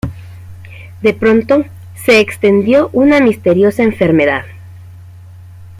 De 1.03 1.13
pronto, 1.13 1.63
se 1.93 2.19
extendió 2.19 2.89
una 2.91 3.19
misteriosa 3.19 3.83
enfermedad. 3.83 4.45